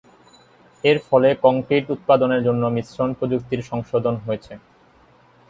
[0.83, 4.53] এর ফলে কংক্রিট উৎপাদনের জন্য মিশ্রণ প্রযুক্তির সংশোধন হয়েছে।